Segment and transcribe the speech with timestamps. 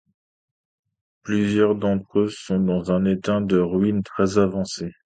[1.21, 4.91] Plusieurs d'entre eux sont dans un état de ruine très avancé.